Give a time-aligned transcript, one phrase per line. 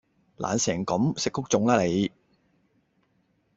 [0.37, 1.19] 懶成咁！
[1.19, 2.11] 食谷種啦你